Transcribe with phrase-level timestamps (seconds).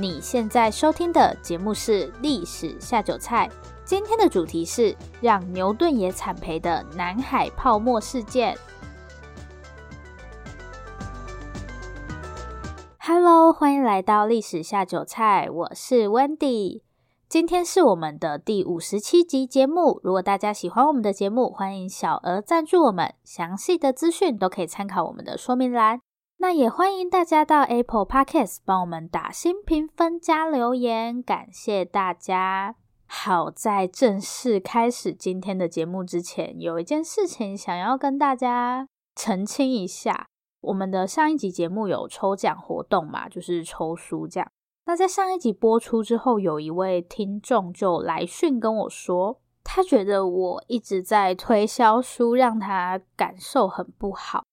[0.00, 3.50] 你现在收听的节目是《历史下酒菜》，
[3.84, 8.56] 今天的主题是让牛顿也惨赔的南海泡沫事件。
[13.00, 16.82] Hello，欢迎来到《历史下酒菜》，我是 Wendy。
[17.28, 20.00] 今天是我们的第五十七集节目。
[20.04, 26.02] 如果大家喜欢我们的节目，欢迎小额赞助我们，详细的资讯都可以参考我们的说明栏。
[26.40, 32.76] 那也欢迎大家到 Apple Podcast 帮我们打新评分加留言，感谢大家。
[33.06, 40.28] 好，在正式开始今天的节目之前，有一件事情想要跟大家澄清一下。
[40.60, 44.48] 我们的上一集节目有抽奖活动嘛，就是抽书这样。
[44.86, 54.44] 那在上一集播出之后，有一位听众就来讯跟我说，他觉得我一直在推销书，让他感受很不好。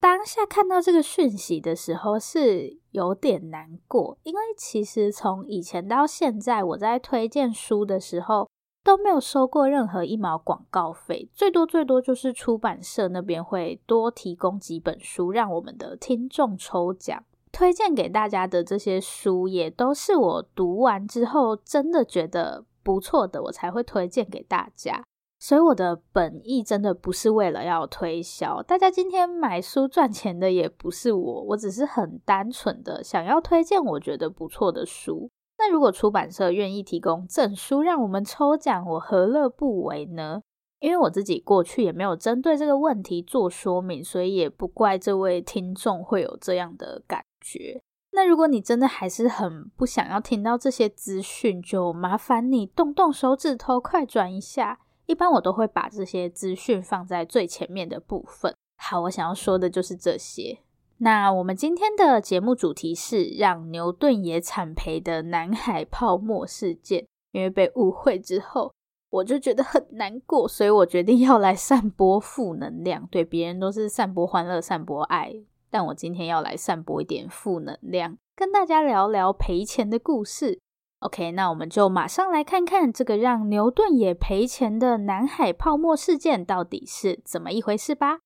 [0.00, 8.48] 当下看到这个讯息的时候是有点难过，因为其实从以前到现在，我在推荐书的时候
[8.82, 17.22] 都没有收过任何一毛广告费，最多最多就是出版社那边会多提供几本书让我们的听众抽奖。
[17.52, 25.02] 推荐给大家的这些书也都是我读完之后真的觉得不错的，我才会推荐给大家。
[25.40, 35.30] 所以我的本意真的不是为了要推销，大家今天买书赚钱的也不是我，我只是很单纯的想要推荐我觉得不错的书。
[35.56, 40.42] 那如果出版社愿意提供赠书让我们抽奖，我何乐不为呢？
[40.78, 47.82] 因为我自己过去也没有针对这个问题做说明，所以也不怪这位听众会有这样的感觉。
[48.12, 54.80] 那如果你真的还是很不想要听到这些资讯，就麻烦你动动手指头，快转一下。
[55.10, 58.54] 一般我都会把这些资讯放在最前面的部分。
[58.78, 60.58] 好，我想要说的就是这些。
[60.98, 67.06] 那我们今天的节目主题是让牛顿也惨赔的南海泡沫事件。
[67.32, 68.74] 因为被误会之后，
[69.08, 73.06] 我就觉得很难过，所以我决定要来散播负能量。
[73.08, 75.32] 对，别人都是散播欢乐、散播爱，
[75.70, 80.58] 但我今天要来散播一点负能量，跟大家聊聊赔钱的故事。
[81.00, 88.18] OK，那我们就马上来看看这个让牛顿也赔钱的南海泡沫事件到底是怎么一回事吧。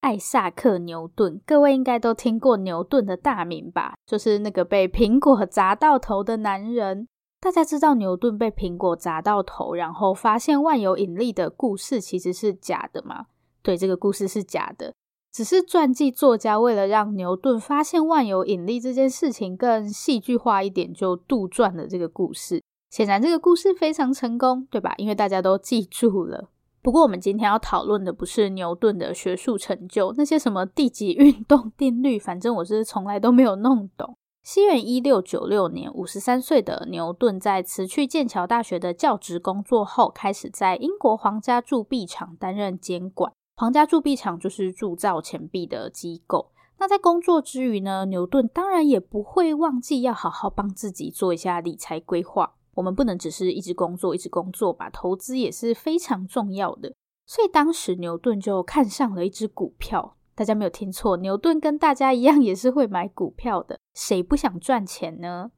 [0.00, 3.94] 艾萨克·牛顿，各位应该都听过牛顿的大名吧？
[4.06, 7.08] 就是那个被苹果砸到头的男人。
[7.40, 13.26] 大家知道牛顿被苹果砸到头，然后发现万有引力的故事其实是假的吗？
[13.62, 14.94] 对，这个故事是假的。
[15.36, 22.62] 只是传记作家为了让牛顿发现万有引力这件事情更戏剧化一点，就杜撰了这个故事。
[22.88, 24.94] 显然这个故事非常成功，对吧？
[24.96, 26.48] 因为大家都记住了。
[26.80, 34.16] 不过我们今天要讨论的不是牛顿的学术成就，那些什么地级运动定律，反正我是从来都没有弄懂。
[34.42, 43.30] 西元一六九六年，五十三岁的牛顿在辞去剑桥大学的教职工作后，开始在英国皇家铸币厂担任监管。
[43.58, 46.52] 皇家铸币厂就是铸造钱币的机构。
[46.78, 52.52] 那在工作之余呢，牛顿当然也不会忘记要好好帮自己做一下理财规划。
[52.74, 56.94] 我们不能只是一直工作，一直工作吧，投资也是非常重要的。
[57.24, 60.18] 所以当时牛顿就看上了一只股票。
[60.34, 63.80] 大家没有听错，牛顿跟大家一样也是会买股票的。
[63.94, 65.50] 谁不想赚钱呢？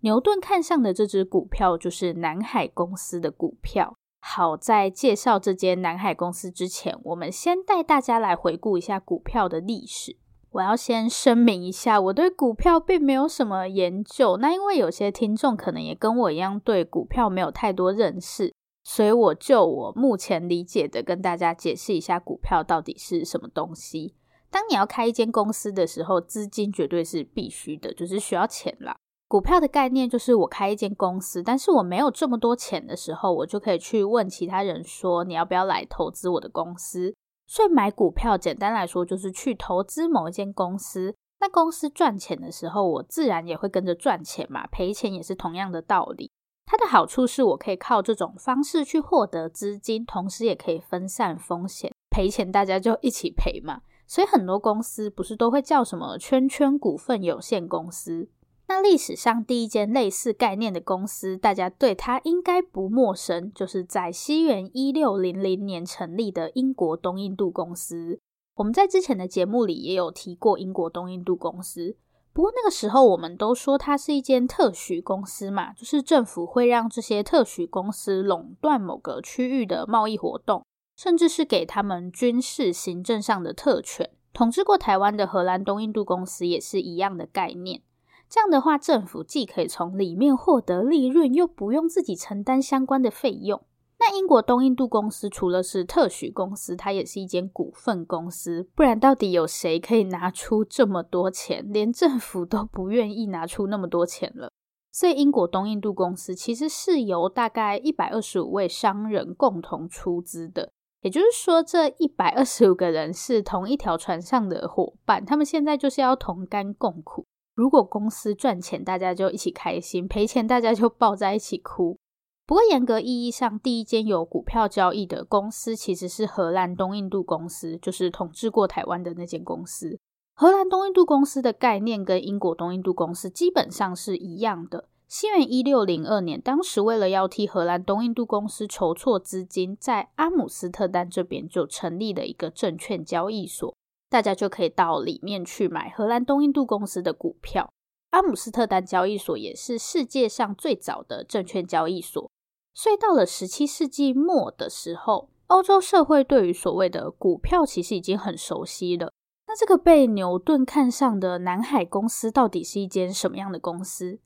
[0.00, 3.94] 牛顿看上的这只股票就是南海公司的股票。
[4.24, 10.16] 好，在介绍这间南海公司之前，我们先带大家来回顾一下股票的历史。
[10.52, 14.36] 我要先声明一下，我对股票并没有什么研究。
[14.36, 24.14] 那因为有些听众可能也跟我一样对股票没有太多认识，所以我就我目前理解的跟大家解释一下股票到底是什么东西。
[24.50, 28.96] 当你要开一间公司的时候，资金绝对是必须的，就是需要钱啦。
[29.32, 37.14] 股票的概念就是我开一间公司，但是我没有这么多钱的时候，我就可以去问其他人说，你要不要来投资我的公司？
[37.46, 41.14] 所以买股票简单来说就是去投资某一间公司。
[41.40, 44.66] 那公司赚钱的时候，我自然也会跟着赚钱嘛。
[44.66, 46.30] 赔钱也是同样的道理。
[46.66, 51.90] 它的好处是我可以靠这种方式去获得资金，同时也可以分散风险。
[52.10, 53.80] 赔钱大家就一起赔嘛。
[54.06, 58.28] 所以很多公司不是都会叫什么圈圈股份有限公司？
[58.72, 68.18] 那历史上第一间类似概念的公司，大家对它应该不陌生，就是在西元一六零零年成立的英国东印度公司。
[68.54, 71.98] 我们在之前的节目里也有提过英国东印度公司，
[72.32, 80.64] 不过那个时候我们都说它是一间特许公司嘛，就是政府会让这些特许公司垄断某个区域的贸易活动，
[80.96, 84.08] 甚至是给他们军事行政上的特权。
[84.32, 87.82] 统治过台湾的荷兰东印度公司也是一样的概念。
[88.32, 93.62] 这样的话，政府既可以从里面获得利润，又不用自己承担相关的费用。
[94.00, 98.66] 那英国东印度公司除了是特许公司，它也是一间股份公司。
[98.74, 101.62] 不然，到底有谁可以拿出这么多钱？
[101.70, 104.50] 连政府都不愿意拿出那么多钱了。
[104.90, 110.72] 所以，英国东印度公司其实是由大概一百二十五位商人共同出资的。
[111.02, 117.26] 也就是说，这一百二十五个人是同一条船上的伙伴，他们现在就是要同甘共苦。
[117.54, 121.98] 如果公司赚钱，大家就一起开心；赔钱，大家就抱在一起哭。
[122.46, 129.98] 不过，严格意义上，第一间有股票交易的公司其实是荷兰东印度公司，就是统治过台湾的那间公司。
[130.34, 134.88] 荷兰东印度公司的概念跟英国东印度公司基本上是一样的。
[135.06, 143.74] 西元一六零二年，当时为了要替荷兰东印度公司筹措资金，在阿姆斯特丹这边就成立了一个证券交易所，
[144.12, 147.72] 大家就可以到里面去买荷兰东印度公司的股票。
[148.10, 152.30] 阿姆斯特丹交易所也是世界上最早的证券交易所。
[152.74, 159.14] 所以到了十七世纪末的时候，欧洲社会对于所谓的股票其实已经很熟悉了。
[159.46, 164.20] 那这个被牛顿看上的南海公司到底是一间什么样的公司？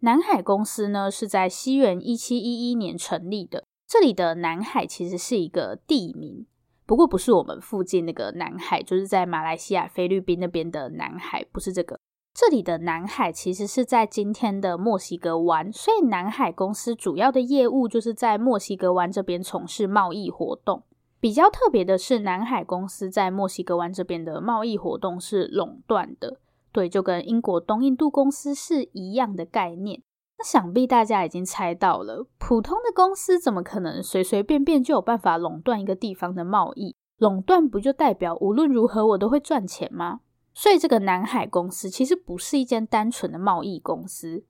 [0.00, 3.64] 南海公司呢，是在西元一七一一年成立的。
[3.88, 6.46] 这里的南海其实是一个地名，
[6.86, 11.98] 不过不是我们附近那个南海，就是在马来西亚、菲律宾那边的南海，不是这个。
[12.34, 20.82] 这里的南海其实是在今天的墨西哥湾，所以南海公司主要的业务就是在墨西哥湾这边从事贸易活动。
[21.20, 26.40] 比较特别的是，南海公司在墨西哥湾这边的贸易活动是垄断的，
[26.72, 30.02] 对，就跟英国东印度公司是一样的概念。
[30.42, 36.96] 那想必大家已经猜到了，普通的公司怎么可能随随便便就有办法垄断一个地方的贸易？
[37.18, 40.18] 垄断不就代表无论如何我都会赚钱吗？
[40.52, 44.42] 所以，这个南海公司其实不是一间单纯的贸易公司。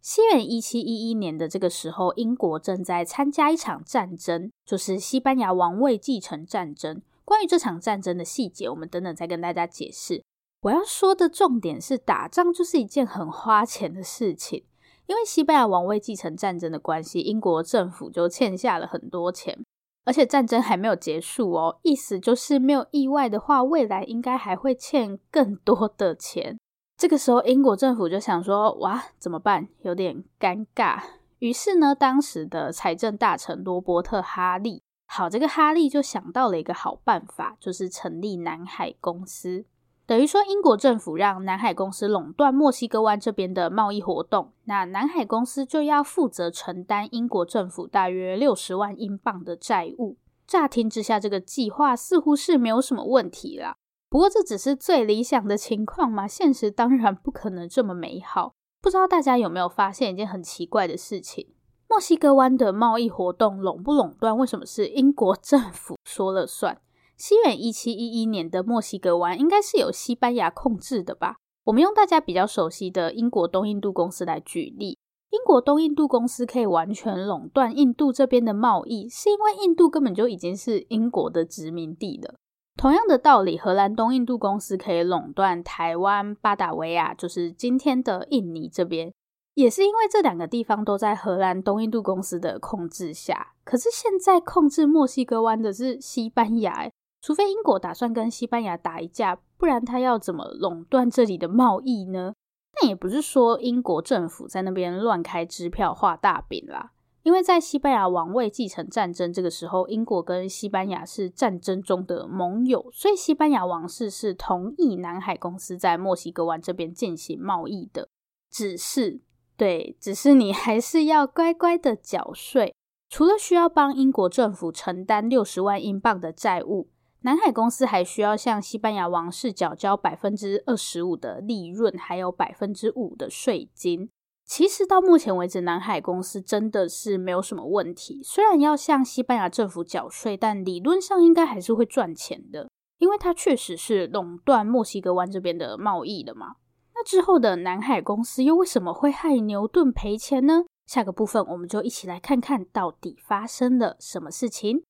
[0.00, 7.00] 西元一七一一年的这个时候，英国正在参加一场战争，就是西班牙王位继承战争。
[7.24, 10.24] 关于这场战争的细节，我们等等再跟大家解释。
[10.62, 14.64] 我要说的重点是，打仗就是一件很花钱的事情。
[15.06, 19.58] 因为西班牙王位继承战争的关系，英国政府就欠下了很多钱。
[20.04, 26.56] 而且战争还没有结束哦，意思就是没有意外的话，未来应该还会欠更多的钱。
[26.96, 29.68] 这个时候，英国政府就想说：“哇，怎么办？
[29.82, 31.02] 有点尴尬。”
[31.40, 39.66] 于是呢，当时的财政大臣罗伯特·哈利，好，这个哈利就想到了一个好办法，就是成立南海公司。
[40.06, 50.16] 等于说，英国政府让南海公司垄断墨西哥湾这边的贸易活动，那南海公司就要负责承担英国政府大约六十万英镑的债务。
[50.46, 53.74] 乍听之下，这个计划似乎是没有什么问题啦。
[54.08, 58.52] 不过，这只是最理想的情况嘛，现实当然不可能这么美好。
[58.80, 61.48] 不知道大家有没有发现一件很奇怪的事情？
[61.88, 66.78] 墨西哥湾的贸易活动垄不垄断，为什么是英国政府说了算？
[67.16, 71.36] 西元一七一一年的墨西哥湾应该是由西班牙控制的吧？
[71.64, 74.98] 我们用大家比较熟悉的英国东印度公司来举例。
[75.30, 82.36] 英国东印度公司可以完全垄断印度这边的贸易，是因为印度根本就已经是英国的殖民地了。
[82.76, 89.12] 同样的道理，荷兰东印度公司可以垄断台湾、巴达维亚，就是今天的印尼这边，
[89.54, 93.54] 也是因为这两个地方都在荷兰东印度公司的控制下。
[93.64, 96.88] 可是现在控制墨西哥湾的是西班牙。
[97.26, 102.32] 除非英国打算跟西班牙打一架，不然他要怎么垄断这里的贸易呢？
[102.72, 106.92] 但也不是说英国政府在那边乱开支票画大饼啦，
[107.24, 118.08] 因为在西班牙王位继承战争这个时候，英国跟西班牙是战争中的盟友，所以西班牙王室是同意南海公司在墨西哥湾这边进行贸易的。
[118.52, 119.18] 只是，
[119.56, 122.72] 对，只是你还是要乖乖的缴税，
[123.08, 126.88] 除了需要帮英国政府承担六十万英镑的债务。
[127.26, 134.08] 南海公司还需要向西班牙王室缴交百分之二十五的利润，还有百分之五的税金。
[134.44, 138.22] 其实到目前为止，南海公司真的是没有什么问题。
[138.22, 146.54] 虽然要向西班牙政府缴税，但理论上应该还是会赚钱的，因为它确实是垄断墨西哥湾这边的贸易的嘛。
[146.94, 150.62] 那之后的南海公司又为什么会害牛顿赔钱呢？
[150.86, 154.84] 下个部分我们就一起来看看到底发生了什么事情。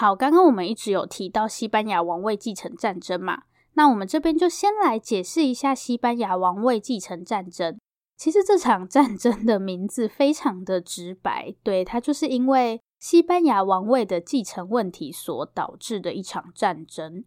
[0.00, 3.42] 好，刚刚我们一直有提到西班牙王位继承战争嘛，
[3.74, 7.78] 那我们这边就先来解释一下西班牙王位继承战争。
[8.16, 17.22] 其实这场 战争的名字非常的直白，对，它就是因为西班牙王位的继承问题所导致的一场战争。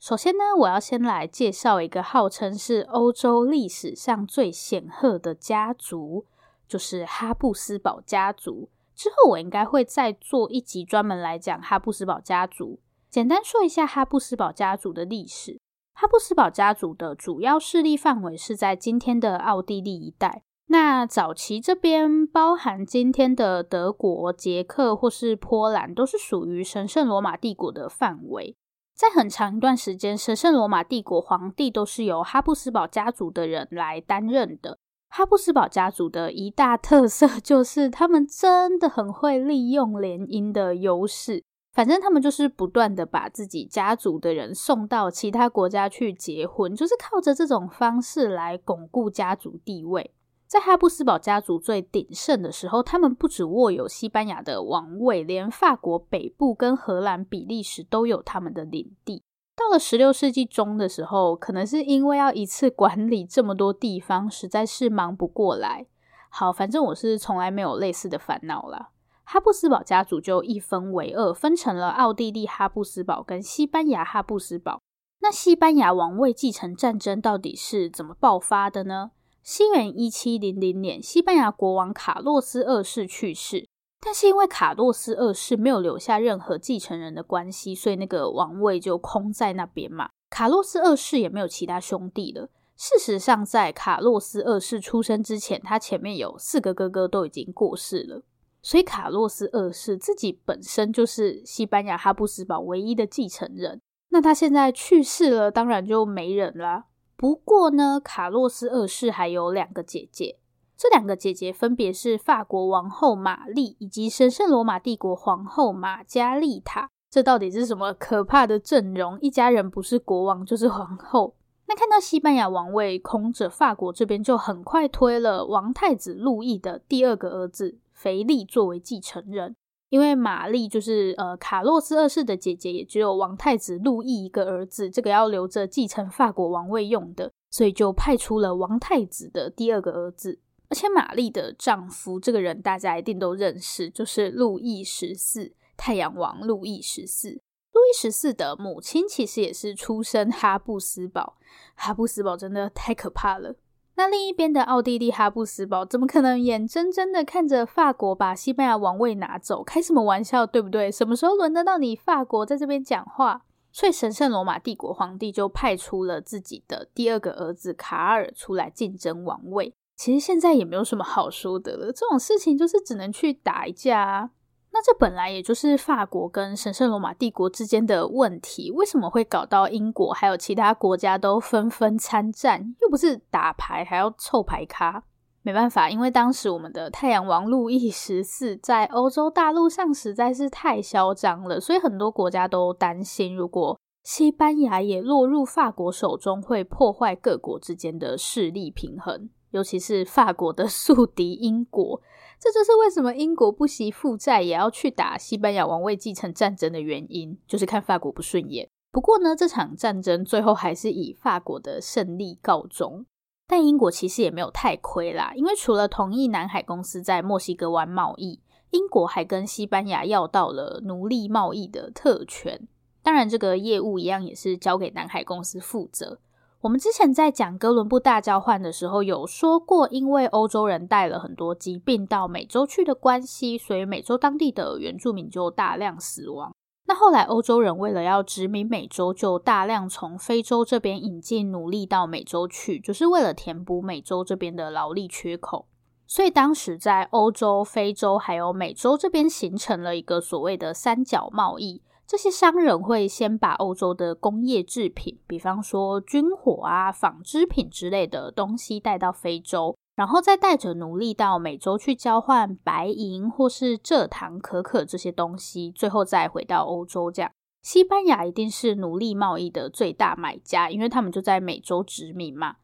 [0.00, 6.26] 首先呢，我要先来介绍一个号称是欧洲历史上最显赫的家族，
[6.66, 8.68] 就是哈布斯堡家族。
[8.98, 12.80] 之后我应该会再做一集专门来讲哈布斯堡家族。
[13.08, 15.60] 简单说一下哈布斯堡家族的历史。
[15.94, 20.42] 哈布斯堡家族的主要势力范围是在今天的奥地利一带。
[20.66, 28.56] 那早期这边包含今天的德国、捷克或是波兰，都是属于神圣罗马帝国的范围。
[28.96, 34.80] 在很长一段时间，神圣罗马帝国皇帝都是由哈布斯堡家族的人来担任的。
[35.08, 41.42] 哈布斯堡家族的一大特色 就是，他们真的很会利用联姻的优势。
[41.72, 50.12] 反正他们就是不断的把自己家族的人送到其他国家去结婚，就是靠着这种方式来巩固家族地位。
[50.46, 59.22] 在哈布斯堡家族最鼎盛的时候，他们不只握有西班牙的王位，连法国北部跟荷兰、比利时都有他们的领地。
[59.58, 65.86] 到了十六世纪中的时候，可能是因为要一次管理这么多地方，实在是忙不过来。
[66.30, 68.90] 好，反正我是从来没有类似的烦恼啦。
[69.24, 74.80] 哈布斯堡家族就一分为二，分成了奥地利哈布斯堡跟西班牙哈布斯堡。
[75.20, 79.10] 那西班牙王位继承战争到底是怎么爆发的呢？
[79.42, 83.66] 西元一七零零年，西班牙国王卡洛斯二世去世，
[84.00, 90.10] 但是因为卡洛斯二世没有留下任何继承人的关系，所以那个王位就空在那边嘛。
[90.30, 92.48] 卡洛斯二世也没有其他兄弟了。
[92.76, 98.22] 事实上，在卡洛斯二世出生之前，他前面有四个哥哥都已经过世了。
[98.62, 106.86] 所以卡洛斯二世自己本身就是西班牙哈布斯堡唯一的继承人，那他现在去世了，当然就没人啦。
[107.16, 110.38] 不过呢，卡洛斯二世还有两个姐姐，
[110.78, 116.88] 这两个姐姐分别是法国王后玛丽以及神圣罗马帝国皇后玛加丽塔。
[117.10, 119.18] 这到底是什么可怕的阵容？
[119.20, 121.34] 一家人不是国王就是皇后。
[121.66, 127.78] 那看到西班牙王位空着，法国这边就很快推了王太子路易的第二个儿子。
[127.92, 129.56] 腓力作为继承人，
[129.88, 140.38] 因为玛丽就是呃卡洛斯二世的姐姐，也只有王太子路易一个儿子，这个要留着继承法国王位用的，所以就派出了王太子的第二个儿子。
[140.70, 147.40] 而且玛丽的丈夫这个人大家一定都认识，就是路易十四，太阳王路易十四。
[147.72, 151.36] 路易十四的母亲其实也是出身哈布斯堡，
[151.74, 153.54] 哈布斯堡真的太可怕了。
[153.94, 159.62] 那另一边的奥地利哈布斯堡怎么可能眼睁睁的看着法国把西班牙王位拿走？
[159.64, 160.90] 开什么玩笑，对不对？
[160.90, 163.44] 什么时候轮得到你法国在这边讲话？
[163.72, 169.74] 所以神圣罗马帝国皇帝就派出了自己的第二个儿子卡尔出来竞争王位。
[169.98, 174.30] 其实现在也没有什么好说的了，这种事情就是只能去打一架啊。
[174.70, 182.76] 那这本来也就是法国跟神圣罗马帝国之间的问题，为什么会搞到英国还有其他国家都纷纷参战？
[182.80, 185.02] 又不是打牌还要凑牌咖？
[185.42, 202.00] 没办法，因为当时我们的太阳王路易十四在欧洲大陆上实在是太嚣张了，所以很多国家都担心，如果西班牙也落入法国手中，会破坏各国之间的势力平衡，尤其是法国的 宿敌英国。
[202.40, 208.68] 这就是为什么英国不惜负债也要去打西班牙王位继承战争的原因，就是看法国不顺眼。
[208.92, 213.04] 不过呢，这场战争最后还是以法国的胜利告终。
[213.46, 218.40] 但英国其实也没有太亏啦，因为除了同意南海公司在墨西哥湾贸易，
[218.70, 222.68] 英国还跟西班牙要到了奴隶贸易的特权。
[223.02, 226.20] 当然，这个业务一样也是交给南海公司负责。
[226.60, 236.52] 我们之前在讲哥伦布大交换的时候有说过，因为欧洲人带了很多疾病到美洲去的关系，所以美洲当地的原住民就大量死亡。
[236.86, 245.66] 那后来欧洲人为了要殖民美洲，就大量从非洲这边引进奴隶到美洲去，就是为了填补美洲这边的劳力缺口。
[246.08, 251.82] 所以当时在欧洲、非洲还有美洲这边形成了一个所谓的三角贸易。
[252.08, 267.10] 这些商人会先把欧洲的工业制品，比方说军火啊、纺织品之类的东西带到非洲，然后再带着奴隶到美洲去交换白银或是蔗糖、可可这些东西，最后再回到欧洲。
[267.10, 267.30] 这样，
[267.62, 272.56] 西班牙一定是奴隶贸易的最大买家，因为他们就在美洲殖民嘛。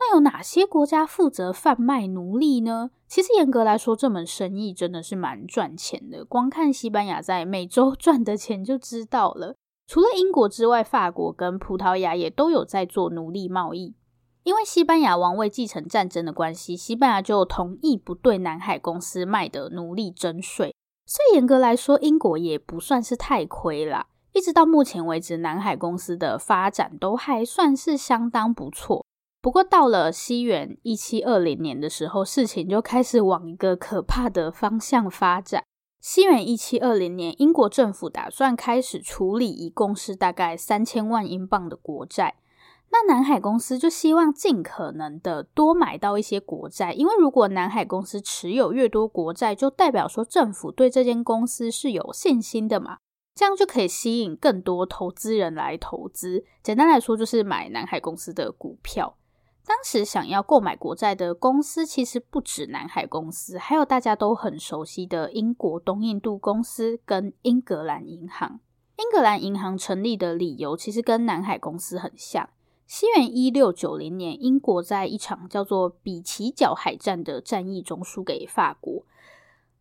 [0.00, 2.90] 那有哪些国家负责贩卖奴隶呢？
[3.08, 6.24] 其实严格来说，这门生意真的是蛮赚钱的。
[6.24, 9.56] 光看西班牙在美洲 赚的钱就知道了。
[9.86, 13.94] 除了英国之外，法国跟葡萄牙也都有在做奴隶贸易。
[14.44, 20.74] 因为西班牙王位继承战争的关系，西班牙就同意不对南海公司卖的奴隶征税。
[21.06, 24.06] 所以严格来说，英国也不算是太亏啦。
[24.32, 29.04] 一直到目前为止，南海公司的发展都还算是相当不错。
[29.40, 35.64] 不过到了西元一七二零年的时候，事情就开始往一个可怕的方向发展。
[36.00, 42.34] 西元一七二零年，英国政府打算开始处理一共是大概三千万英镑的国债。
[42.90, 52.98] 那南海公司就希望尽可能的多买到一些国债，因为如果南海公司持有越多国债，就代表说政府对这间公司是有信心的嘛，
[53.34, 56.44] 这样就可以吸引更多投资人来投资。
[56.62, 59.16] 简单来说，就是买南海公司的股票。
[59.68, 68.60] 当时想要购买国债的公司其实不止南海公司，还有大家都很熟悉的英国东印度公司跟英格兰银行。
[68.96, 72.48] 英格兰银行成立的理由其实跟南海公司很像。
[72.86, 79.04] 西元一六九零年，英国在一场叫做比奇角海战的战役中输给法国。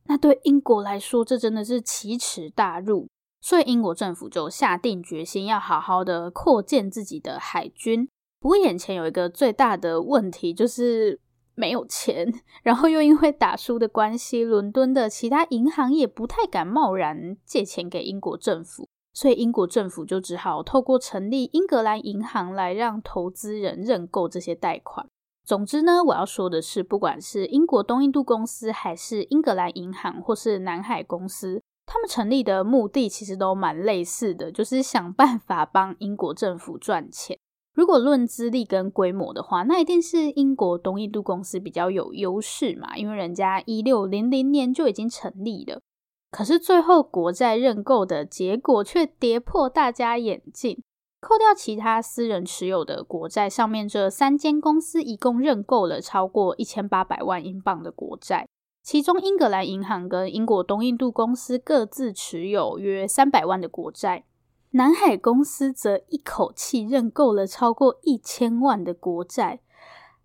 [0.04, 3.08] 那对英国来说，这真的是奇耻大辱，
[3.40, 8.10] 所以英国政府就下定决心要好好的扩建自己的海军。
[8.40, 11.20] 不过眼前有一个最大的问题， 就是
[11.56, 12.32] 没有钱。
[12.64, 18.88] 然后又因为打输的关系，伦敦的其他银行也不太敢贸然借钱给英国政府。
[19.14, 25.08] 所以英国政府就只好透过成立英格兰银行来让投资人认购这些贷款。
[25.44, 37.40] 总之呢，我要说的是，不管是英国东印度公司，还是英格兰银行，或是南海公司，他们成立的目的其实都蛮类似的，就是想办法帮英国政府赚钱。
[37.78, 45.80] 如果论资历跟规模的话，那一定是英国东印度公司比较有优势嘛，因为人家一六零零年就已经成立了。
[46.32, 50.82] 可是最后国债认购的结果却跌破大家眼镜，
[51.22, 58.48] 扣掉其他私人持有的国债，上面这三间公司一共认购了超过一千八百万英镑的国债，
[58.82, 64.26] 其中英格兰银行跟英国东印度公司各自持有约三百万的国债，
[64.72, 69.62] 南海公司则一口气认购了超过一千万的国债。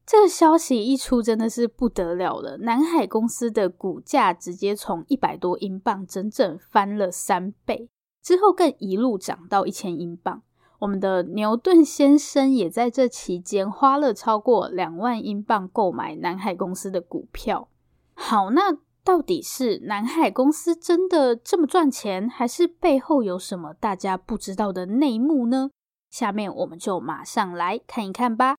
[0.05, 2.59] 这个消息一出，真的是不得了了。
[2.59, 7.89] 南海公司的股价直接从一百多英镑，整整翻了三倍，
[8.21, 10.43] 之后更一路涨到一千英镑。
[10.81, 17.69] 我们的牛顿先生也在这期间花了超过两万英镑购买南海公司的股票。
[18.15, 25.71] 好，那到底是南海公司真的这么赚钱，还是背后有什么大家不知道的内幕呢？
[26.11, 28.57] 下面我们就马上来看一看吧。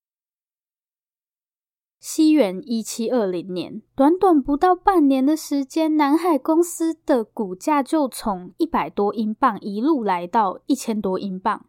[2.00, 11.66] 西元一七二零年，短短不到半年的时间，南海公司的股价就从一百多英镑一路来到一千多英镑。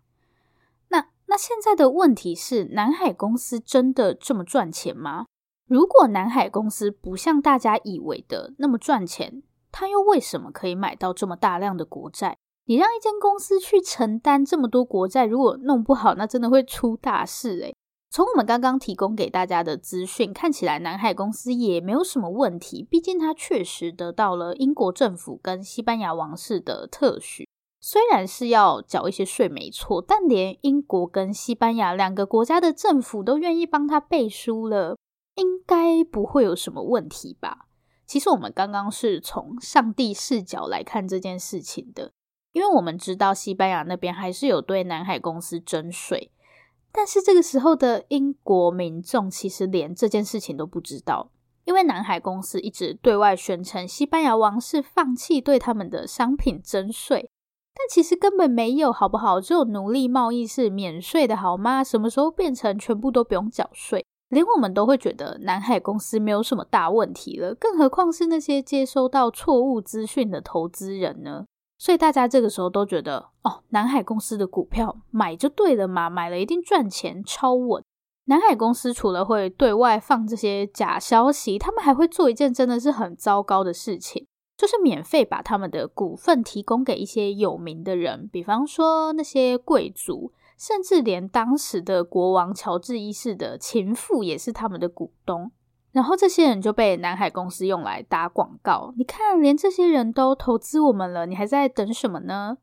[0.88, 5.26] 那那现在的问题是，南海公司真的这么赚钱吗？
[5.66, 12.36] 如果南海公司不像大家以为的那么赚钱，他又为什么可以买到这么大量的国债？
[12.66, 17.74] 你让一间公司去承担这么多国债，如果弄不好，那真的会出大事诶。
[18.10, 22.86] 从我们刚刚提供给大家的资讯看起来，南海公司也没有什么问题。
[22.88, 27.48] 毕竟它确实得到了英国政府跟西班牙王室的特许，
[27.80, 34.96] 虽然是要缴一些税没错，但连英国跟西班牙两个国家的政府都愿意帮他背书了，
[35.36, 37.66] 应该不会有什么问题吧？
[38.06, 42.12] 其实我们刚刚是从上帝视角来看这件事情的，
[42.52, 46.30] 因为我们知道西班牙那边还是有对南海公司征税。
[46.92, 51.30] 但是这个时候的英国民众其实连这件事情都不知道，
[51.64, 57.28] 因为南海公司一直对外宣称西班牙王室放弃对他们的商品征税，
[57.74, 59.40] 但其实根本没有，好不好？
[59.40, 61.82] 只有奴隶贸易是免税的，好吗？
[61.82, 64.06] 什么时候变成全部都不用缴税？
[64.34, 71.46] 连我们都会觉得南海公司没有什么大问题了，更何况是那些接收到错误资讯的投资人呢？
[71.78, 77.82] 所以大家这个时候都觉得，哦，南海公司的股票买就对了嘛，买了一定赚钱，超稳。
[78.26, 90.32] 南海公司除了会对外放这些假消息，他们还会做一件真的是很糟糕的事情，就是免费把他们的股份提供给一些有名的人，比方说那些贵族，
[90.66, 95.52] 甚至连当时的国王乔治一世的情妇也是他们的股东。
[95.92, 98.94] 然后这些人就被南海公司用来打广告。
[98.96, 102.56] 你看，连这些人都投资我们了，你还在等什么呢？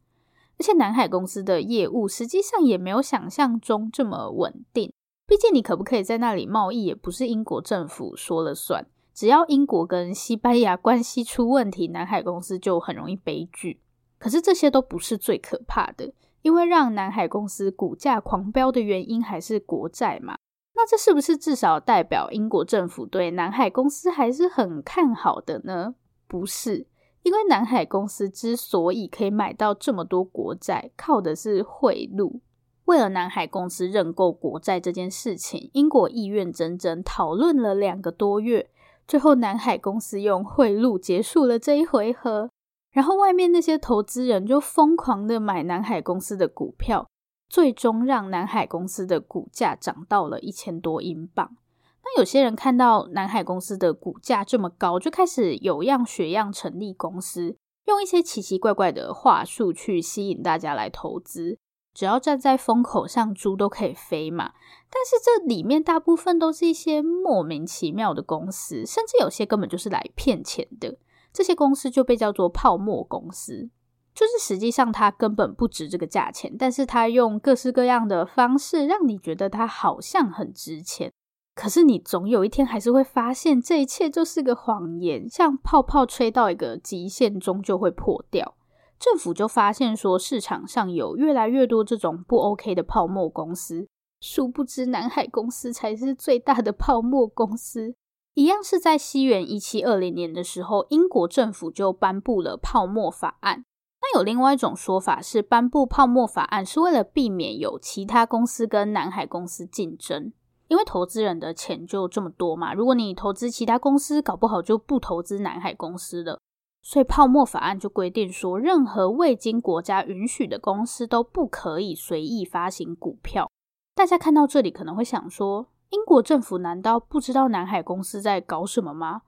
[0.58, 4.92] 而且南海公司的业务实际上也没有想象中这么稳定。
[5.28, 8.84] 毕竟你可不可以在那里贸易，也不是英国政府说了算。
[9.14, 13.80] 只要英国跟西班牙关系出问题，南海公司就很容易悲剧。
[14.18, 16.12] 可是这些都不是最可怕的，
[16.42, 20.38] 因为让南海公司股价狂飙的原因还是国债嘛。
[20.74, 25.96] 那这是不是至少代表英国政府对南海公司还是很看好的呢？
[26.28, 26.88] 不是，
[27.24, 32.40] 因为南海公司之所以可以买到这么多国债，靠的是贿赂。
[32.86, 38.70] 为了南海公司认购国债这件事情，英国议院整整讨论了两个多月，
[39.08, 42.50] 最后南海公司用贿赂结束了这一回合。
[42.92, 47.10] 然后外面那些投资人就疯狂的买南海公司的股票，
[47.50, 51.56] 最终让南海公司的股价涨到了一千多英镑。
[52.04, 61.58] 那有些人看到南海公司的股价这么高，就开始有样学样成立公司，用一些奇奇怪怪的话术去吸引大家来投资。
[61.94, 64.54] 只要站在风口上，猪都可以飞嘛。
[64.90, 70.98] 但是这里面大部分都是一些莫名其妙的公司，甚至有些根本就是来骗钱的。
[71.34, 73.70] 这些公司就被叫做泡沫公司，
[74.14, 81.12] 就是实际上它根本不值这个价钱，但是它用各式各样的方式让你觉得它好像很值钱。
[81.54, 88.56] 可是你总有一天还是会发现，这一切就是个谎言，像泡泡吹到一个极限终究会破掉。
[88.98, 93.88] 政府就发现说，市场上有越来越多这种不 OK 的泡沫公司，
[94.22, 97.96] 殊不知南海公司才是最大的泡沫公司。
[98.34, 103.66] 一样是在西元一七二零年的时候，英国政府就颁布了泡沫法案。
[104.02, 110.34] 那有另外一种说法是，颁布泡沫法案是为了避免有其他公司跟南海公司竞争，
[110.70, 112.74] 因为投资人的钱就这么多嘛。
[112.74, 116.40] 如果你投资其他公司，搞不好就不投资南海公司了。
[116.82, 123.48] 所以泡沫法案就规定说，任何未经国家允许的公司都不可以随意发行股票。
[123.94, 129.22] 大家看到这里可能会想说，英国政府难道不知道南海公司在搞什么吗？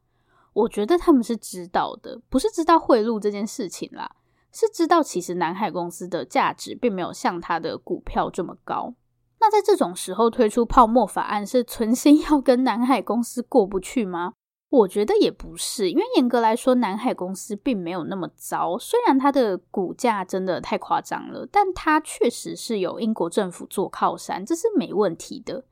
[0.54, 4.16] 我觉得他们是知道的，不是知道贿赂这件事情啦，
[4.52, 8.94] 是知道其实南海公司的价值并没有像它的股票这么高。
[9.40, 14.34] 那在这种时候推出泡沫法案，是存心要跟南海公司过不去吗？
[14.70, 18.78] 我觉得也不是，因为严格来说，南海公司并没有那么糟。
[18.78, 25.66] 虽然它的股价真的太夸张了，但它确实是有英国政府做靠山，这是没问题的。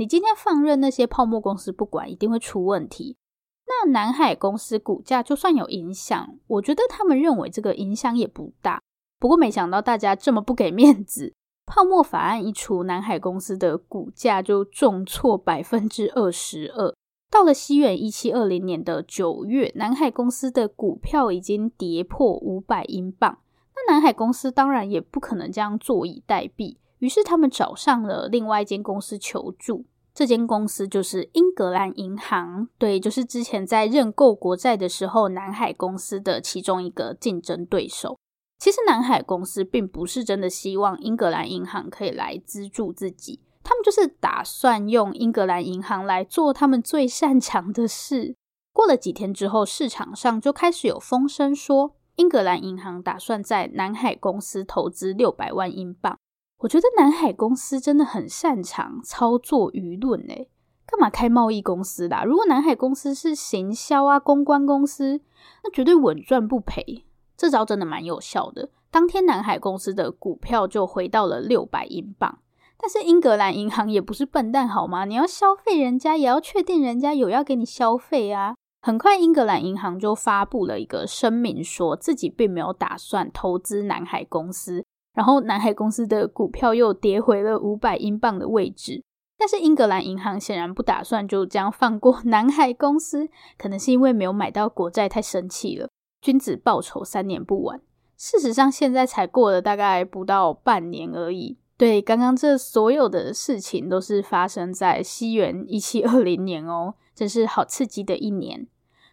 [0.00, 3.18] 你今天放任那些泡沫公司不管，一定会出问题。
[3.66, 8.80] 那南海公司股价就算有影响，我觉得他们认为这个影响也不大。
[9.18, 11.34] 不过没想到大家这么不给面子，
[11.66, 16.94] 泡沫法案一出，南海公司的股价就重挫百分之二十二。
[17.30, 23.40] 到了西元一七二零年的九月，南海公司的股票已经跌破五百英镑。
[23.76, 26.78] 那南海公司当然也不可能这样坐以待毙。
[27.00, 29.84] 于是他们找上了另外一间公司求助，
[30.14, 38.16] 这间公司就是英格兰银行，对，就是之前在认购国债的时候，南海公司的其中一个竞争对手。
[38.58, 48.36] 其实南海公司并不是真的希望英格兰银行可以来资助自己，他们就是打算用英格兰银行来做他们最擅长的事。
[48.72, 56.18] 过了几天之后，市场上就开始有风声说，英格兰银行打算在南海公司投资六百万英镑。
[56.60, 60.50] 我觉得南海公司真的很擅长操作舆论诶，
[60.86, 62.22] 干嘛开贸易公司啦？
[62.22, 65.22] 如果南海公司是行销啊、公关公司，
[65.64, 67.06] 那绝对稳赚不赔。
[67.34, 68.68] 这招真的蛮有效的。
[68.90, 72.40] 当天南海公司的股票就回到了六百英镑。
[72.76, 75.06] 但是英格兰银行也不是笨蛋好吗？
[75.06, 78.54] 你要消费人家，也要确定人家有要给你消费啊。
[78.82, 84.84] 很快，英格兰银行就发布了一个声明，说自己并没有打算投资南海公司。
[85.20, 89.04] 然后南海公司的股票又跌回了五百英镑的位置，
[89.36, 93.28] 但是英格兰银行显然不打算就这样放过 南海公司，
[93.58, 95.90] 可能是因为没有买到国债太生气了。
[96.22, 97.82] 君子报仇，三年不晚。
[98.16, 101.58] 事实上，现在才过了大概不到半年而已。
[101.76, 108.66] 对，刚刚这所有的事情都是发生在西元一七二零年哦，真是好刺激的一年。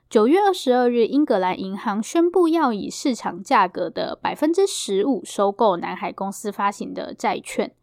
[0.09, 7.73] 九月二十二日，英格兰银行宣布要以市场价格的百分之十五收购南海公司发行的债券。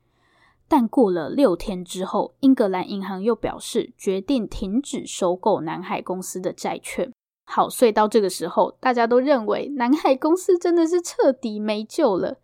[0.67, 7.13] 但过了六天之后，英格兰银行又表示决定停止收购南海公司的债券。
[7.45, 12.39] 好，所以到这个时候，大家都认为南海公司真的是彻底没救了。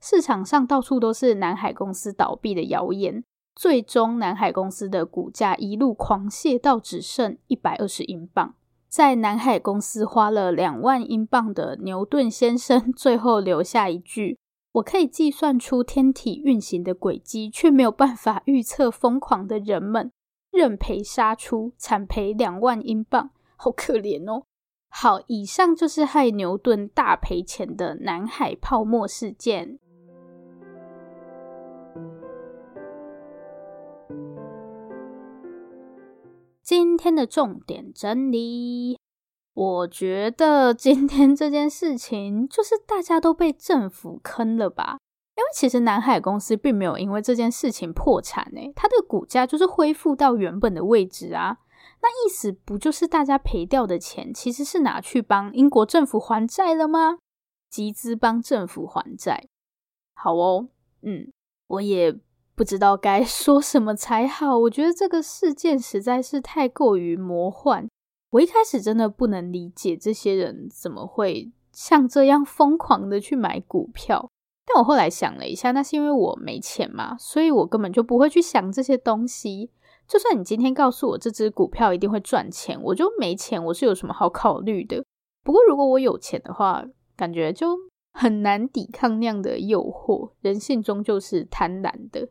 [0.00, 3.22] 市场上到处都是南海公司倒闭的谣言。
[3.54, 8.56] 最终，南海公司的股价一路狂泻到只剩一百二十英镑。
[8.90, 14.36] 在南海公司花了两万英镑的牛顿先生， 最后留下一句
[14.72, 20.10] ：“我可以计算出天体运行的轨迹，却没有办法预测疯狂的人们。”
[20.50, 24.42] 认赔杀出，惨赔两万英镑，好可怜哦。
[24.88, 29.78] 好，以上就是害牛顿大赔钱的南海泡沫事件。
[36.70, 38.96] 今天的重点整理：
[39.54, 44.98] 我觉得今天这件事情就是大家都被政府坑了吧？
[45.36, 51.58] 因为其实南海公司并没有因为这件事情破产诶，它的股价就是恢复到原本的位置啊。
[52.02, 57.18] 那意思不就是大家赔掉的钱其实是拿去帮英国政府还债了吗？
[57.68, 59.48] 集资帮政府还债，
[60.14, 60.68] 好哦，
[61.02, 61.32] 嗯，
[61.66, 62.16] 我也
[62.60, 64.58] 不知道该 说什么才好。
[64.58, 67.88] 我觉得这个事件实在是太过于魔幻。
[68.32, 74.28] 我一开始真的不能理解这些人怎么会像这样疯狂的去买股票，
[74.66, 79.70] 但我后来想了一下，那是因为我没钱嘛，所以我根本就不会去想这些东西。
[80.06, 85.02] 就算你今天告诉我这只股票一定会赚钱，我就没钱，我是有什么好考虑的？
[85.42, 86.84] 不过如果我有钱的话，
[87.16, 87.74] 感觉就
[88.12, 90.32] 很难抵抗那样的诱惑。
[90.42, 92.28] 人性终究是贪婪的。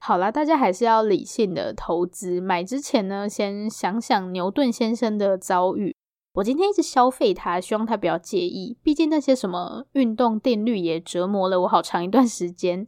[0.00, 2.40] 好啦，大家还是要理性的投资。
[2.40, 5.94] 买之前呢，先想想牛顿先生的遭遇。
[6.34, 8.78] 我今天一直消费他，希望他不要介意。
[8.82, 12.86] 毕竟那些什么运动定律也折磨了我好长一段时间。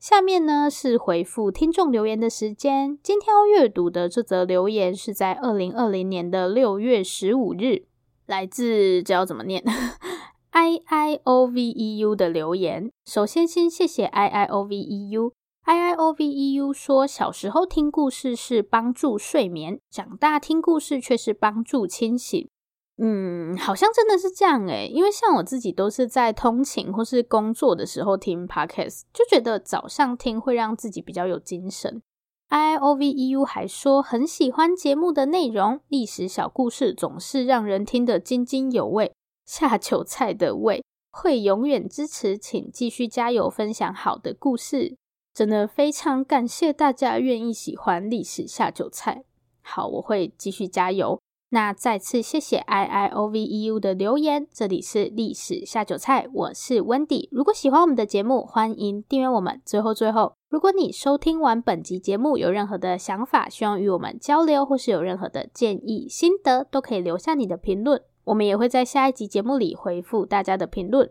[0.00, 2.98] 下面呢是回复听众留言的时间。
[3.02, 7.84] 今天要阅读的这则留言是在二零二零年的六月十五日，
[8.26, 9.62] 来自这要怎么念
[10.50, 12.90] ？I I O V E U 的留言。
[13.04, 15.32] 首先先谢谢 I I O V E U。
[15.64, 22.48] I I O V E U 说，小时候听故事是帮助睡眠，长大听故事却是帮助清醒。
[23.02, 32.02] 嗯，好像真的是这样诶，因为像我自己都是在通勤或是工作的时候听 Podcast，就觉得早上听会让自己比较有精神。
[32.48, 39.12] I I O V E U 还说很喜欢节目的内容，历史小故事总是让人听得津津有味。
[39.46, 44.96] 下酒菜的味会永远支持，请继续加油，分享好的故事。
[45.32, 49.24] 真的非常感谢大家愿意喜欢历史下酒菜。
[49.62, 51.20] 好，我会继续加油。
[51.52, 54.46] 那再次谢谢 I I O V E U 的留言。
[54.52, 57.28] 这里是历史下酒菜，我是 Wendy。
[57.32, 59.60] 如果喜欢我们的节目，欢迎订阅我们。
[59.64, 68.00] 最后最后，如果你收听完本集节目有任何的想法，希望与我们交流，或是有任何的建议、心得，都可以留下你的评论。
[68.24, 71.10] 我们也会在下一集节目里回复大家的评论。